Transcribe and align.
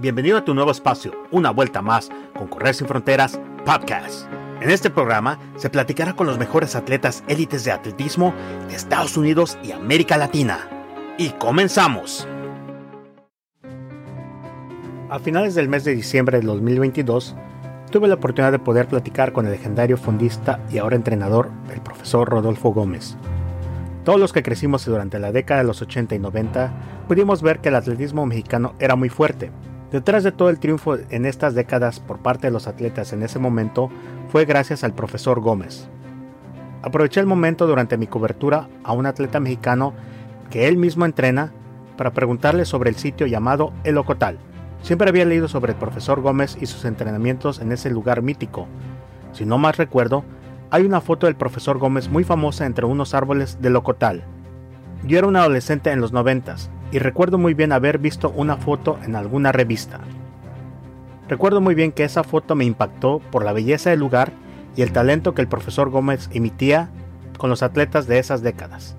Bienvenido 0.00 0.38
a 0.38 0.44
tu 0.44 0.54
nuevo 0.54 0.70
espacio, 0.70 1.10
una 1.32 1.50
vuelta 1.50 1.82
más 1.82 2.08
con 2.36 2.46
Correr 2.46 2.72
sin 2.72 2.86
Fronteras 2.86 3.40
Podcast. 3.66 4.28
En 4.60 4.70
este 4.70 4.90
programa 4.90 5.40
se 5.56 5.70
platicará 5.70 6.14
con 6.14 6.28
los 6.28 6.38
mejores 6.38 6.76
atletas 6.76 7.24
élites 7.26 7.64
de 7.64 7.72
atletismo 7.72 8.32
de 8.68 8.76
Estados 8.76 9.16
Unidos 9.16 9.58
y 9.60 9.72
América 9.72 10.16
Latina. 10.16 10.68
Y 11.18 11.30
comenzamos. 11.30 12.28
A 15.10 15.18
finales 15.18 15.56
del 15.56 15.68
mes 15.68 15.82
de 15.82 15.96
diciembre 15.96 16.38
de 16.38 16.46
2022, 16.46 17.34
tuve 17.90 18.06
la 18.06 18.14
oportunidad 18.14 18.52
de 18.52 18.60
poder 18.60 18.86
platicar 18.86 19.32
con 19.32 19.46
el 19.46 19.52
legendario 19.52 19.96
fondista 19.96 20.60
y 20.70 20.78
ahora 20.78 20.94
entrenador, 20.94 21.50
el 21.74 21.80
profesor 21.80 22.28
Rodolfo 22.28 22.70
Gómez. 22.70 23.16
Todos 24.04 24.20
los 24.20 24.32
que 24.32 24.44
crecimos 24.44 24.84
durante 24.84 25.18
la 25.18 25.32
década 25.32 25.62
de 25.62 25.66
los 25.66 25.82
80 25.82 26.14
y 26.14 26.20
90 26.20 26.72
pudimos 27.08 27.42
ver 27.42 27.58
que 27.58 27.70
el 27.70 27.74
atletismo 27.74 28.26
mexicano 28.26 28.74
era 28.78 28.94
muy 28.94 29.08
fuerte 29.08 29.50
Detrás 29.90 30.22
de 30.22 30.32
todo 30.32 30.50
el 30.50 30.58
triunfo 30.58 30.96
en 31.08 31.24
estas 31.24 31.54
décadas 31.54 31.98
por 31.98 32.18
parte 32.18 32.48
de 32.48 32.50
los 32.50 32.66
atletas 32.66 33.14
en 33.14 33.22
ese 33.22 33.38
momento 33.38 33.88
fue 34.28 34.44
gracias 34.44 34.84
al 34.84 34.92
profesor 34.92 35.40
Gómez. 35.40 35.88
Aproveché 36.82 37.20
el 37.20 37.26
momento 37.26 37.66
durante 37.66 37.96
mi 37.96 38.06
cobertura 38.06 38.68
a 38.84 38.92
un 38.92 39.06
atleta 39.06 39.40
mexicano 39.40 39.94
que 40.50 40.68
él 40.68 40.76
mismo 40.76 41.06
entrena 41.06 41.52
para 41.96 42.12
preguntarle 42.12 42.66
sobre 42.66 42.90
el 42.90 42.96
sitio 42.96 43.26
llamado 43.26 43.72
El 43.82 43.96
Ocotal. 43.96 44.38
Siempre 44.82 45.08
había 45.08 45.24
leído 45.24 45.48
sobre 45.48 45.72
el 45.72 45.78
profesor 45.78 46.20
Gómez 46.20 46.58
y 46.60 46.66
sus 46.66 46.84
entrenamientos 46.84 47.58
en 47.58 47.72
ese 47.72 47.90
lugar 47.90 48.20
mítico. 48.20 48.68
Si 49.32 49.46
no 49.46 49.56
más 49.56 49.78
recuerdo, 49.78 50.22
hay 50.70 50.84
una 50.84 51.00
foto 51.00 51.26
del 51.26 51.34
profesor 51.34 51.78
Gómez 51.78 52.10
muy 52.10 52.24
famosa 52.24 52.66
entre 52.66 52.84
unos 52.84 53.14
árboles 53.14 53.60
del 53.62 53.74
Ocotal. 53.74 54.22
Yo 55.04 55.18
era 55.18 55.26
un 55.26 55.36
adolescente 55.36 55.90
en 55.90 56.00
los 56.00 56.12
noventas 56.12 56.70
y 56.90 56.98
recuerdo 56.98 57.38
muy 57.38 57.54
bien 57.54 57.72
haber 57.72 57.98
visto 57.98 58.30
una 58.30 58.56
foto 58.56 58.98
en 59.04 59.16
alguna 59.16 59.52
revista. 59.52 60.00
Recuerdo 61.28 61.60
muy 61.60 61.74
bien 61.74 61.92
que 61.92 62.04
esa 62.04 62.24
foto 62.24 62.54
me 62.54 62.64
impactó 62.64 63.20
por 63.30 63.44
la 63.44 63.52
belleza 63.52 63.90
del 63.90 64.00
lugar 64.00 64.32
y 64.76 64.82
el 64.82 64.92
talento 64.92 65.34
que 65.34 65.42
el 65.42 65.48
profesor 65.48 65.90
Gómez 65.90 66.30
emitía 66.32 66.88
con 67.36 67.50
los 67.50 67.62
atletas 67.62 68.06
de 68.06 68.18
esas 68.18 68.42
décadas. 68.42 68.96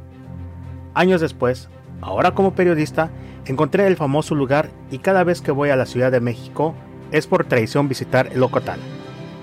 Años 0.94 1.22
después, 1.22 1.70
ahora 2.02 2.36
como 2.36 2.54
periodista, 2.54 3.10
encontré 3.46 3.88
el 3.88 3.98
famoso 3.98 4.36
lugar 4.36 4.70
y 4.92 5.00
cada 5.00 5.24
vez 5.24 5.42
que 5.42 5.52
voy 5.52 5.70
a 5.70 5.76
la 5.76 5.86
Ciudad 5.86 6.12
de 6.12 6.20
México 6.20 6.76
es 7.12 7.26
por 7.26 7.46
tradición 7.46 7.88
visitar 7.88 8.30
el 8.32 8.44
Ocotal. 8.44 8.80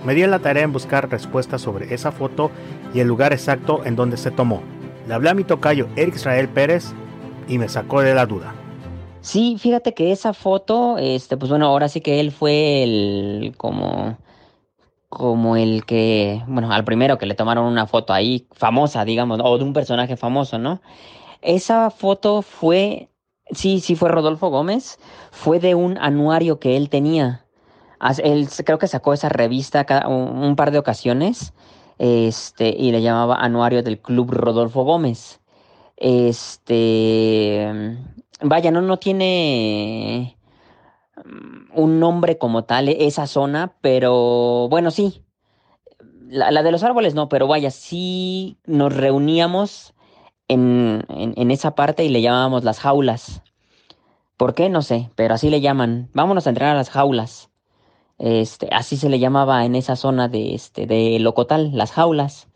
Me 0.05 0.15
di 0.15 0.25
la 0.25 0.39
tarea 0.39 0.63
en 0.63 0.73
buscar 0.73 1.11
respuestas 1.11 1.63
sobre 1.63 1.93
esa 1.93 2.13
foto 2.13 2.53
y 2.95 3.01
el 3.01 3.09
lugar 3.09 3.33
exacto 3.33 3.85
en 3.85 3.97
donde 3.97 4.17
se 4.17 4.31
tomó. 4.31 4.63
Le 5.09 5.15
hablé 5.15 5.31
a 5.31 5.35
mi 5.35 5.43
tocayo 5.43 5.89
Eric 5.97 6.15
Israel 6.15 6.49
Pérez 6.49 6.95
y 7.49 7.59
me 7.59 7.69
sacó 7.69 8.01
de 8.01 8.15
la 8.15 8.27
duda. 8.27 8.55
Sí, 9.21 9.57
fíjate 9.59 9.95
que 9.95 10.13
esa 10.13 10.33
foto, 10.33 10.99
este, 10.99 11.37
pues 11.37 11.51
bueno, 11.51 11.67
ahora 11.67 11.89
sí 11.89 12.01
que 12.01 12.21
él 12.21 12.31
fue 12.31 12.83
el 12.85 13.55
como 13.57 14.17
como 15.09 15.57
el 15.57 15.85
que, 15.87 16.43
bueno, 16.47 16.71
al 16.73 16.85
primero 16.85 17.17
que 17.17 17.27
le 17.27 17.35
tomaron 17.35 17.65
una 17.65 17.87
foto 17.87 18.13
ahí 18.13 18.47
famosa, 18.53 19.05
digamos, 19.05 19.41
o 19.43 19.57
de 19.57 19.65
un 19.65 19.73
personaje 19.73 20.17
famoso, 20.17 20.59
¿no? 20.59 20.81
Esa 21.43 21.91
foto 21.91 22.43
fue, 22.43 23.09
sí, 23.51 23.81
sí 23.81 23.95
fue 23.97 24.11
Rodolfo 24.11 24.51
Gómez, 24.51 24.99
fue 25.31 25.59
de 25.59 25.75
un 25.75 25.97
anuario 25.99 26.59
que 26.59 26.77
él 26.77 26.91
tenía. 26.91 27.47
Él 28.23 28.49
creo 28.65 28.79
que 28.79 28.89
sacó 28.89 29.15
esa 29.15 29.29
revista 29.29 29.87
un 30.07 30.55
par 30.55 30.71
de 30.71 30.79
ocasiones, 30.79 31.55
este, 31.99 32.69
y 32.69 32.93
le 32.93 33.01
llamaba 33.01 33.37
Anuario 33.37 33.83
del 33.83 33.99
Club 33.99 34.33
Rodolfo 34.33 34.83
Gómez. 34.83 35.41
Este, 35.97 37.73
vaya, 38.43 38.71
no, 38.71 38.83
no 38.83 38.99
tiene 38.99 40.37
mm, 41.25 41.79
un 41.79 42.01
nombre 42.01 42.39
como 42.39 42.65
tal 42.65 42.89
esa 42.89 43.27
zona, 43.27 43.77
pero 43.81 44.69
bueno, 44.69 44.91
sí. 44.91 45.23
La, 46.29 46.63
de 46.63 46.73
los 46.73 46.83
árboles 46.83 47.15
no, 47.15 47.29
pero 47.29 47.47
vaya, 47.47 47.71
sí 47.71 48.59
nos 48.67 48.95
reuníamos 48.95 49.95
en, 50.49 51.05
en, 51.09 51.51
esa 51.51 51.75
parte 51.75 52.05
y 52.05 52.09
le 52.09 52.21
llamábamos 52.21 52.65
las 52.65 52.81
jaulas. 52.81 53.43
¿Por 54.37 54.55
qué? 54.55 54.69
No 54.69 54.83
sé, 54.83 55.11
pero 55.15 55.35
así 55.35 55.51
le 55.51 55.61
llaman. 55.61 56.11
Vámonos 56.15 56.47
a 56.47 56.51
entrenar 56.51 56.75
a 56.75 56.79
las 56.79 56.91
jaulas. 56.91 57.51
Este, 58.19 58.69
así 58.73 58.97
se 58.97 59.09
le 59.09 59.19
llamaba 59.19 59.65
en 59.65 59.77
esa 59.77 59.95
zona 59.95 60.29
de, 60.29 60.55
este, 60.55 60.87
de 60.87 61.19
Locotal, 61.21 61.71
las 61.75 61.93
jaulas 61.93 62.49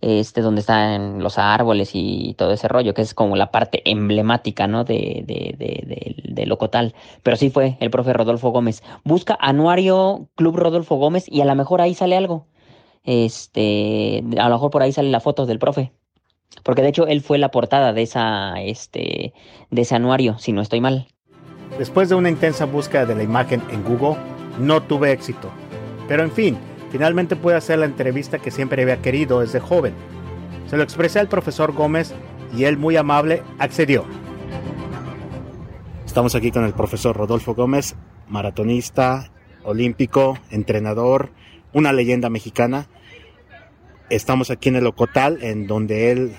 este, 0.00 0.42
donde 0.42 0.60
están 0.60 1.22
los 1.22 1.38
árboles 1.38 1.90
y 1.94 2.34
todo 2.36 2.52
ese 2.52 2.68
rollo, 2.68 2.94
que 2.94 3.02
es 3.02 3.14
como 3.14 3.36
la 3.36 3.50
parte 3.50 3.82
emblemática, 3.90 4.66
¿no? 4.66 4.84
De, 4.84 5.24
de, 5.26 5.54
de, 5.58 6.14
de, 6.24 6.46
Locotal. 6.46 6.94
Pero 7.22 7.36
sí 7.36 7.50
fue 7.50 7.76
el 7.80 7.90
profe 7.90 8.12
Rodolfo 8.12 8.50
Gómez. 8.50 8.82
Busca 9.04 9.36
Anuario 9.40 10.28
Club 10.36 10.56
Rodolfo 10.56 10.96
Gómez 10.96 11.24
y 11.28 11.40
a 11.40 11.44
lo 11.44 11.54
mejor 11.56 11.80
ahí 11.80 11.94
sale 11.94 12.16
algo. 12.16 12.46
Este, 13.02 14.22
a 14.38 14.48
lo 14.48 14.54
mejor 14.54 14.70
por 14.70 14.82
ahí 14.82 14.92
sale 14.92 15.10
la 15.10 15.20
foto 15.20 15.46
del 15.46 15.58
profe. 15.58 15.92
Porque 16.62 16.82
de 16.82 16.88
hecho 16.88 17.06
él 17.06 17.20
fue 17.20 17.38
la 17.38 17.50
portada 17.50 17.92
de 17.92 18.02
esa, 18.02 18.60
este, 18.60 19.34
de 19.70 19.82
ese 19.82 19.94
anuario, 19.94 20.38
si 20.38 20.52
no 20.52 20.62
estoy 20.62 20.80
mal. 20.80 21.08
Después 21.78 22.08
de 22.08 22.14
una 22.14 22.30
intensa 22.30 22.64
búsqueda 22.64 23.06
de 23.06 23.14
la 23.16 23.22
imagen 23.22 23.62
en 23.70 23.82
Google, 23.82 24.16
no 24.60 24.82
tuve 24.82 25.10
éxito. 25.10 25.50
Pero 26.08 26.22
en 26.22 26.30
fin, 26.30 26.56
Finalmente 26.96 27.36
pude 27.36 27.56
hacer 27.56 27.78
la 27.78 27.84
entrevista 27.84 28.38
que 28.38 28.50
siempre 28.50 28.80
había 28.80 29.02
querido 29.02 29.40
desde 29.40 29.60
joven. 29.60 29.92
Se 30.66 30.78
lo 30.78 30.82
expresé 30.82 31.18
al 31.18 31.28
profesor 31.28 31.72
Gómez 31.72 32.14
y 32.56 32.64
él 32.64 32.78
muy 32.78 32.96
amable 32.96 33.42
accedió. 33.58 34.06
Estamos 36.06 36.34
aquí 36.34 36.50
con 36.50 36.64
el 36.64 36.72
profesor 36.72 37.14
Rodolfo 37.14 37.54
Gómez, 37.54 37.96
maratonista, 38.28 39.30
olímpico, 39.62 40.38
entrenador, 40.48 41.32
una 41.74 41.92
leyenda 41.92 42.30
mexicana. 42.30 42.88
Estamos 44.08 44.50
aquí 44.50 44.70
en 44.70 44.76
el 44.76 44.86
Ocotal, 44.86 45.42
en 45.42 45.66
donde 45.66 46.12
él 46.12 46.32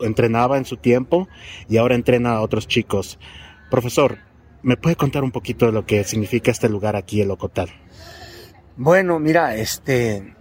entrenaba 0.00 0.58
en 0.58 0.64
su 0.64 0.76
tiempo 0.76 1.28
y 1.68 1.76
ahora 1.76 1.94
entrena 1.94 2.32
a 2.32 2.40
otros 2.40 2.66
chicos. 2.66 3.20
Profesor, 3.70 4.18
¿me 4.62 4.76
puede 4.76 4.96
contar 4.96 5.22
un 5.22 5.30
poquito 5.30 5.66
de 5.66 5.72
lo 5.72 5.86
que 5.86 6.02
significa 6.02 6.50
este 6.50 6.68
lugar 6.68 6.96
aquí, 6.96 7.20
el 7.20 7.30
Ocotal? 7.30 7.68
Bueno, 8.78 9.18
mira, 9.18 9.54
este, 9.54 10.34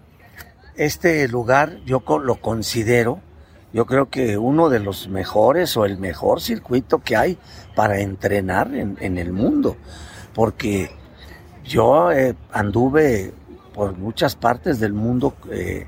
este 0.76 1.26
lugar 1.30 1.78
yo 1.86 2.04
lo 2.22 2.36
considero, 2.42 3.22
yo 3.72 3.86
creo 3.86 4.10
que 4.10 4.38
uno 4.38 4.68
de 4.68 4.82
los 4.82 5.08
mejores 5.08 5.78
o 5.78 5.86
el 5.86 5.98
mejor 5.98 6.42
circuito 6.42 7.00
que 7.00 7.16
hay 7.16 7.38
para 7.76 8.02
entrenar 8.02 8.76
en, 8.76 9.18
el 9.18 9.32
mundo, 9.32 9.78
porque 10.34 10.92
yo 11.64 12.12
eh, 12.12 12.36
anduve 12.52 13.34
por 13.74 13.98
muchas 13.98 14.36
partes 14.36 14.82
del 14.82 14.92
mundo 14.92 15.34
eh, 15.50 15.88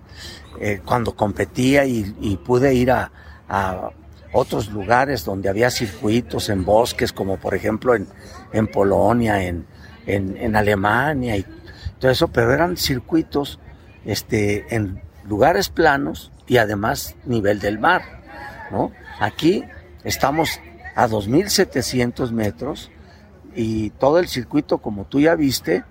eh, 0.61 0.79
cuando 0.85 1.17
competía 1.17 1.83
y, 1.83 2.39
pude 2.45 2.73
ir 2.73 2.91
a, 2.91 3.11
otros 4.31 4.71
lugares 4.71 5.25
donde 5.25 5.49
había 5.49 5.69
circuitos 5.69 6.47
en 6.47 6.63
bosques, 6.63 7.11
como 7.11 7.35
por 7.35 7.55
ejemplo 7.55 7.93
en, 7.93 8.07
en 8.53 8.67
Polonia, 8.67 9.43
en, 9.43 9.65
en, 10.05 10.37
en 10.37 10.55
Alemania 10.55 11.35
y 11.35 11.45
todo 11.99 12.11
eso, 12.11 12.27
pero 12.29 12.53
eran 12.53 12.77
circuitos 12.77 13.59
este, 14.05 14.73
en 14.75 15.01
lugares 15.25 15.69
planos 15.69 16.31
y 16.47 16.57
además 16.57 17.15
nivel 17.25 17.59
del 17.59 17.79
mar, 17.79 18.01
¿no? 18.71 18.91
Aquí 19.19 19.63
estamos 20.03 20.59
a 20.95 21.07
2.700 21.07 22.31
metros 22.31 22.91
y 23.55 23.89
todo 23.91 24.19
el 24.19 24.27
circuito, 24.27 24.77
como 24.79 25.05
tú 25.05 25.19
ya 25.19 25.35
viste, 25.35 25.83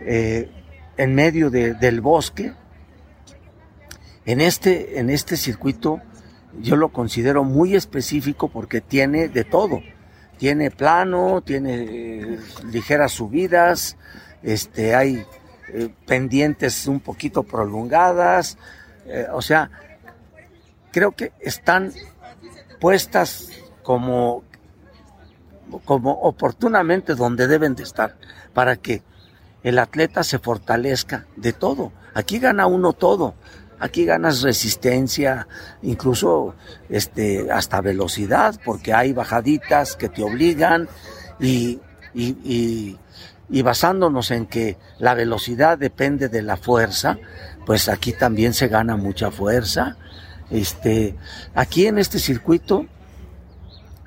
eh, 0.00 0.50
en 0.96 1.14
medio 1.14 1.50
del 1.50 2.00
bosque. 2.00 2.52
En 4.24 4.40
este, 4.40 5.00
en 5.00 5.10
este 5.10 5.36
circuito 5.36 6.00
yo 6.60 6.76
lo 6.76 6.90
considero 6.90 7.44
muy 7.44 7.74
específico 7.74 8.48
porque 8.48 8.80
tiene 8.80 9.28
de 9.28 9.44
todo. 9.44 9.80
Tiene 10.38 10.70
plano, 10.70 11.42
tiene 11.42 11.74
eh, 11.74 12.38
ligeras 12.70 13.12
subidas, 13.12 13.96
este, 14.42 14.94
hay 14.94 15.26
eh, 15.68 15.88
pendientes 16.06 16.86
un 16.86 17.00
poquito 17.00 17.42
prolongadas, 17.42 18.58
eh, 19.06 19.26
o 19.32 19.42
sea, 19.42 19.70
creo 20.90 21.12
que 21.12 21.32
están 21.40 21.92
puestas 22.80 23.48
como, 23.82 24.44
como 25.84 26.12
oportunamente 26.12 27.14
donde 27.14 27.46
deben 27.46 27.74
de 27.74 27.84
estar 27.84 28.16
para 28.52 28.76
que 28.76 29.02
el 29.62 29.78
atleta 29.78 30.24
se 30.24 30.38
fortalezca 30.38 31.26
de 31.36 31.52
todo. 31.52 31.92
Aquí 32.14 32.38
gana 32.38 32.66
uno 32.66 32.92
todo. 32.92 33.34
Aquí 33.78 34.04
ganas 34.04 34.42
resistencia, 34.42 35.48
incluso 35.82 36.54
este, 36.88 37.50
hasta 37.50 37.80
velocidad, 37.80 38.60
porque 38.64 38.92
hay 38.92 39.12
bajaditas 39.12 39.96
que 39.96 40.08
te 40.08 40.22
obligan 40.22 40.88
y, 41.40 41.80
y 42.14 42.36
y 42.44 42.96
basándonos 43.48 44.30
en 44.30 44.46
que 44.46 44.78
la 44.98 45.14
velocidad 45.14 45.78
depende 45.78 46.28
de 46.28 46.42
la 46.42 46.56
fuerza, 46.56 47.18
pues 47.66 47.88
aquí 47.88 48.12
también 48.12 48.54
se 48.54 48.68
gana 48.68 48.96
mucha 48.96 49.30
fuerza. 49.30 49.96
Este, 50.50 51.16
aquí 51.54 51.86
en 51.86 51.98
este 51.98 52.18
circuito 52.18 52.86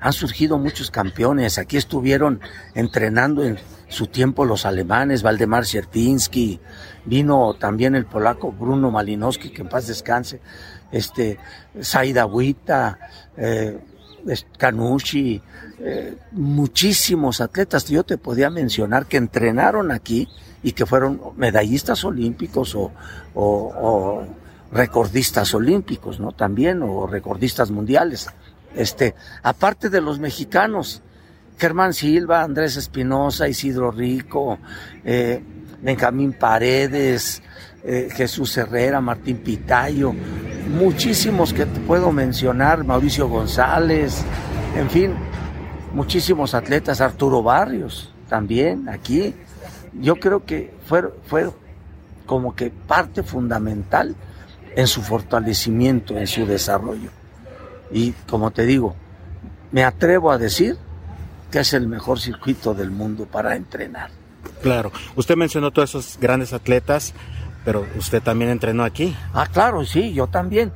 han 0.00 0.12
surgido 0.12 0.58
muchos 0.58 0.90
campeones. 0.90 1.58
Aquí 1.58 1.76
estuvieron 1.76 2.40
entrenando 2.74 3.44
en 3.44 3.58
su 3.88 4.08
tiempo 4.08 4.44
los 4.44 4.66
alemanes, 4.66 5.22
Valdemar 5.22 5.64
Sierpinski, 5.64 6.60
vino 7.04 7.54
también 7.54 7.94
el 7.94 8.04
polaco 8.04 8.52
Bruno 8.52 8.90
Malinowski, 8.90 9.50
que 9.50 9.62
en 9.62 9.68
paz 9.68 9.86
descanse, 9.86 10.40
este, 10.90 11.38
Saida 11.80 12.26
Huita, 12.26 12.98
eh, 13.36 13.78
Canucci, 14.58 15.40
eh, 15.78 16.16
muchísimos 16.32 17.40
atletas 17.40 17.86
yo 17.86 18.04
te 18.04 18.18
podía 18.18 18.50
mencionar 18.50 19.06
que 19.06 19.16
entrenaron 19.16 19.92
aquí 19.92 20.28
y 20.62 20.72
que 20.72 20.86
fueron 20.86 21.20
medallistas 21.36 22.04
olímpicos 22.04 22.76
o, 23.34 24.24
recordistas 24.72 25.54
olímpicos, 25.54 26.18
¿no? 26.18 26.32
También, 26.32 26.82
o 26.82 27.06
recordistas 27.06 27.70
mundiales. 27.70 28.26
Este, 28.74 29.14
aparte 29.42 29.88
de 29.88 30.00
los 30.00 30.18
mexicanos, 30.18 31.02
Germán 31.56 31.94
Silva, 31.94 32.42
Andrés 32.42 32.76
Espinosa, 32.76 33.48
Isidro 33.48 33.90
Rico, 33.90 34.58
eh, 35.04 35.40
Benjamín 35.80 36.32
Paredes, 36.32 37.42
eh, 37.84 38.08
Jesús 38.10 38.56
Herrera, 38.56 39.00
Martín 39.00 39.38
Pitayo, 39.38 40.12
muchísimos 40.66 41.52
que 41.52 41.66
te 41.66 41.80
puedo 41.80 42.12
mencionar, 42.12 42.84
Mauricio 42.84 43.28
González, 43.28 44.24
en 44.76 44.90
fin, 44.90 45.14
muchísimos 45.92 46.54
atletas, 46.54 47.00
Arturo 47.00 47.42
Barrios 47.42 48.12
también 48.28 48.88
aquí. 48.88 49.34
Yo 49.94 50.16
creo 50.16 50.44
que 50.44 50.74
fue, 50.84 51.02
fue 51.26 51.50
como 52.26 52.54
que 52.54 52.70
parte 52.70 53.22
fundamental 53.22 54.14
en 54.74 54.86
su 54.86 55.02
fortalecimiento, 55.02 56.18
en 56.18 56.26
su 56.26 56.44
desarrollo. 56.44 57.10
Y 57.90 58.12
como 58.28 58.50
te 58.50 58.66
digo, 58.66 58.94
me 59.72 59.84
atrevo 59.84 60.30
a 60.30 60.38
decir 60.38 60.76
que 61.50 61.60
es 61.60 61.72
el 61.72 61.88
mejor 61.88 62.20
circuito 62.20 62.74
del 62.74 62.90
mundo 62.90 63.26
para 63.26 63.56
entrenar. 63.56 64.10
Claro, 64.62 64.92
usted 65.14 65.36
mencionó 65.36 65.70
todos 65.70 65.90
esos 65.90 66.18
grandes 66.20 66.52
atletas, 66.52 67.14
pero 67.66 67.84
usted 67.98 68.22
también 68.22 68.52
entrenó 68.52 68.84
aquí. 68.84 69.16
Ah, 69.34 69.48
claro, 69.52 69.84
sí, 69.84 70.12
yo 70.12 70.28
también. 70.28 70.72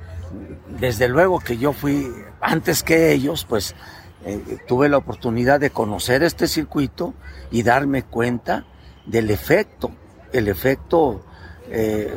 Desde 0.80 1.08
luego 1.08 1.38
que 1.38 1.56
yo 1.56 1.72
fui 1.72 2.12
antes 2.40 2.82
que 2.82 3.12
ellos, 3.12 3.46
pues 3.48 3.76
eh, 4.24 4.58
tuve 4.66 4.88
la 4.88 4.96
oportunidad 4.96 5.60
de 5.60 5.70
conocer 5.70 6.24
este 6.24 6.48
circuito 6.48 7.14
y 7.52 7.62
darme 7.62 8.02
cuenta 8.02 8.64
del 9.06 9.30
efecto, 9.30 9.92
el 10.32 10.48
efecto 10.48 11.24
eh, 11.68 12.12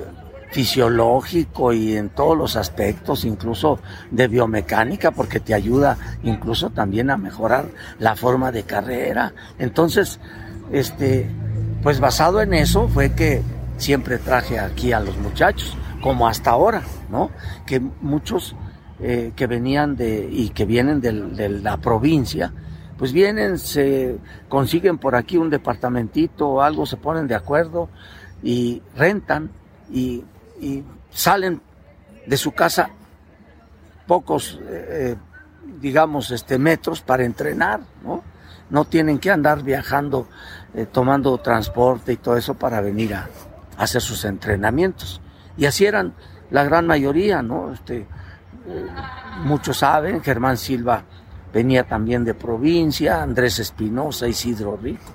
fisiológico 0.49 1.71
y 1.71 1.95
en 1.95 2.09
todos 2.09 2.35
los 2.35 2.55
aspectos, 2.55 3.25
incluso 3.25 3.77
de 4.09 4.27
biomecánica, 4.27 5.11
porque 5.11 5.39
te 5.39 5.53
ayuda 5.53 5.99
incluso 6.23 6.71
también 6.71 7.11
a 7.11 7.17
mejorar 7.17 7.67
la 7.99 8.15
forma 8.15 8.51
de 8.51 8.63
carrera. 8.63 9.35
Entonces, 9.59 10.19
este, 10.71 11.29
pues 11.83 11.99
basado 11.99 12.41
en 12.41 12.55
eso 12.55 12.87
fue 12.87 13.11
que 13.11 13.43
siempre 13.77 14.17
traje 14.17 14.59
aquí 14.59 14.91
a 14.91 14.99
los 14.99 15.17
muchachos, 15.17 15.77
como 16.01 16.27
hasta 16.27 16.51
ahora, 16.51 16.83
¿no? 17.09 17.31
Que 17.65 17.79
muchos 17.79 18.55
eh, 18.99 19.33
que 19.35 19.47
venían 19.47 19.95
de 19.95 20.27
y 20.31 20.49
que 20.49 20.65
vienen 20.65 21.01
de, 21.01 21.49
la 21.49 21.77
provincia, 21.77 22.53
pues 22.97 23.11
vienen, 23.11 23.57
se 23.57 24.17
consiguen 24.49 24.97
por 24.97 25.15
aquí 25.15 25.37
un 25.37 25.49
departamentito 25.49 26.47
o 26.47 26.61
algo, 26.61 26.85
se 26.85 26.97
ponen 26.97 27.27
de 27.27 27.35
acuerdo 27.35 27.89
y 28.41 28.81
rentan 28.95 29.49
y 29.91 30.23
salen 31.11 31.61
de 32.25 32.37
su 32.37 32.51
casa 32.51 32.89
pocos, 34.07 34.59
eh, 34.67 35.15
digamos, 35.79 36.31
este, 36.31 36.57
metros 36.57 37.01
para 37.01 37.23
entrenar, 37.23 37.81
¿no? 38.03 38.23
No 38.69 38.85
tienen 38.85 39.19
que 39.19 39.31
andar 39.31 39.63
viajando, 39.63 40.27
eh, 40.73 40.85
tomando 40.91 41.37
transporte 41.37 42.13
y 42.13 42.17
todo 42.17 42.37
eso 42.37 42.53
para 42.55 42.81
venir 42.81 43.13
a, 43.13 43.29
hacer 43.77 44.01
sus 44.01 44.25
entrenamientos. 44.25 45.21
Y 45.57 45.65
así 45.65 45.85
eran 45.85 46.13
la 46.49 46.63
gran 46.63 46.87
mayoría, 46.87 47.41
¿no? 47.41 47.73
Este, 47.73 47.99
eh, 47.99 48.85
muchos 49.43 49.79
saben, 49.79 50.21
Germán 50.21 50.57
Silva 50.57 51.03
venía 51.53 51.83
también 51.83 52.23
de 52.23 52.33
provincia, 52.33 53.21
Andrés 53.21 53.59
Espinosa, 53.59 54.27
Isidro 54.27 54.77
Rico, 54.77 55.11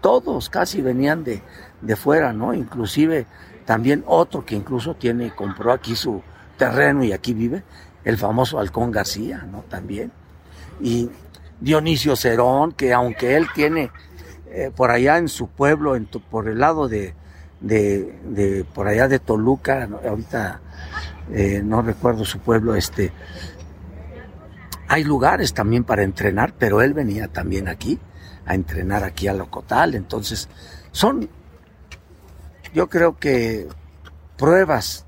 todos 0.00 0.48
casi 0.48 0.80
venían 0.80 1.24
de, 1.24 1.42
de 1.80 1.96
fuera, 1.96 2.32
¿no? 2.32 2.54
Inclusive 2.54 3.26
también 3.64 4.02
otro 4.06 4.44
que 4.44 4.54
incluso 4.54 4.94
tiene, 4.94 5.34
compró 5.34 5.72
aquí 5.72 5.94
su 5.94 6.22
terreno 6.56 7.04
y 7.04 7.12
aquí 7.12 7.34
vive, 7.34 7.62
el 8.04 8.16
famoso 8.16 8.58
Halcón 8.58 8.90
García, 8.90 9.46
¿no? 9.50 9.64
También. 9.68 10.10
Y 10.80 11.10
Dionisio 11.60 12.16
Cerón, 12.16 12.72
que 12.72 12.94
aunque 12.94 13.36
él 13.36 13.46
tiene 13.54 13.90
eh, 14.50 14.70
por 14.74 14.90
allá 14.90 15.18
en 15.18 15.28
su 15.28 15.48
pueblo, 15.48 15.96
en 15.96 16.06
por 16.06 16.48
el 16.48 16.60
lado 16.60 16.88
de, 16.88 17.14
de, 17.60 18.64
por 18.74 18.88
allá 18.88 19.08
de 19.08 19.18
Toluca, 19.18 19.88
ahorita 20.06 20.60
eh, 21.32 21.60
no 21.64 21.82
recuerdo 21.82 22.24
su 22.24 22.38
pueblo, 22.38 22.74
este, 22.74 23.12
hay 24.88 25.04
lugares 25.04 25.54
también 25.54 25.84
para 25.84 26.02
entrenar, 26.02 26.54
pero 26.58 26.80
él 26.82 26.94
venía 26.94 27.28
también 27.28 27.68
aquí 27.68 27.98
a 28.46 28.54
entrenar 28.54 29.04
aquí 29.04 29.28
a 29.28 29.34
Locotal, 29.34 29.94
entonces 29.94 30.48
son 30.92 31.28
yo 32.74 32.88
creo 32.88 33.16
que 33.18 33.68
pruebas, 34.36 35.04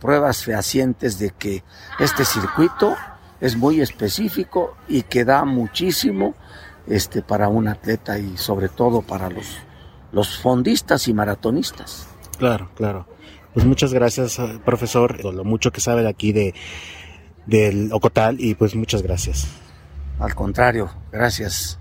pruebas 0.00 0.44
fehacientes 0.44 1.18
de 1.18 1.30
que 1.30 1.62
este 1.98 2.24
circuito 2.24 2.96
es 3.40 3.56
muy 3.56 3.80
específico 3.80 4.76
y 4.88 5.02
que 5.02 5.24
da 5.24 5.44
muchísimo 5.44 6.34
este, 6.86 7.22
para 7.22 7.48
un 7.48 7.68
atleta 7.68 8.18
y 8.18 8.36
sobre 8.36 8.68
todo 8.68 9.02
para 9.02 9.30
los, 9.30 9.58
los 10.14 10.40
fondistas 10.40 11.08
y 11.08 11.14
maratonistas. 11.14 12.06
Claro, 12.38 12.70
claro. 12.74 13.06
Pues 13.52 13.66
muchas 13.66 13.92
gracias, 13.92 14.38
eh, 14.38 14.58
profesor, 14.64 15.22
lo 15.24 15.44
mucho 15.44 15.70
que 15.70 15.80
sabe 15.80 16.02
de 16.02 16.08
aquí 16.08 16.32
de 16.32 16.54
del 17.46 17.92
Ocotal 17.92 18.40
y 18.40 18.54
pues 18.54 18.74
muchas 18.74 19.02
gracias. 19.02 19.46
Al 20.18 20.34
contrario, 20.34 20.90
gracias. 21.12 21.78